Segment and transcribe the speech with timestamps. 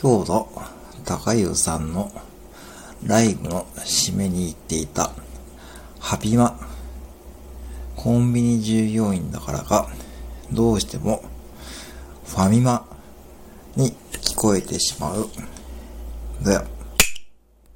[0.00, 0.48] 今日の
[1.04, 2.12] 高湯さんの
[3.04, 5.10] ライブの締めに行っていた
[5.98, 6.56] ハピマ
[7.96, 9.88] コンビニ従業員だからか
[10.52, 11.24] どうしても
[12.26, 12.86] ファミマ
[13.74, 15.28] に聞こえてしまう。
[16.44, 16.77] だよ。